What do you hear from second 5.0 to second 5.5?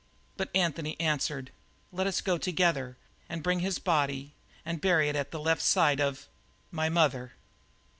it at the